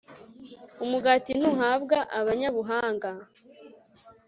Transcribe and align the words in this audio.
umugati 0.83 1.31
ntuhabwa 1.39 1.97
abanyabuhanga 2.19 3.09